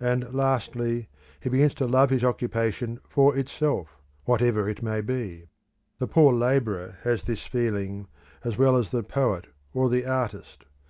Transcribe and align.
And 0.00 0.32
lastly, 0.32 1.06
he 1.38 1.50
begins 1.50 1.74
to 1.74 1.86
love 1.86 2.08
his 2.08 2.24
occupation 2.24 2.98
for 3.10 3.36
itself, 3.36 3.98
whatever 4.24 4.70
it 4.70 4.82
may 4.82 5.02
be: 5.02 5.48
the 5.98 6.06
poor 6.06 6.32
labourer 6.32 6.96
has 7.02 7.24
this 7.24 7.44
feeling 7.44 8.08
as 8.42 8.56
well 8.56 8.76
as 8.78 8.90
the 8.90 9.02
poet 9.02 9.48
or 9.74 9.90
the 9.90 10.06
artist. 10.06 10.64